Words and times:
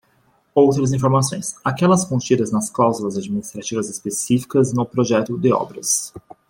Outras 0.55 0.93
informações: 0.93 1.53
aquelas 1.63 2.03
contidas 2.03 2.51
nas 2.51 2.71
cláusulas 2.71 3.15
administrativas 3.19 3.87
específicas 3.87 4.71
e 4.71 4.75
no 4.75 4.83
projeto 4.83 5.37
de 5.37 5.53
obras. 5.53 6.11